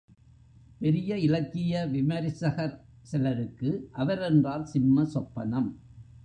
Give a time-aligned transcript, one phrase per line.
[0.79, 2.73] பெரிய இலக்கிய விமரிசகர்!
[3.01, 3.89] சிலருக்கு
[3.91, 5.71] அவர் என்றால், சிம்ம சொப்பனம்.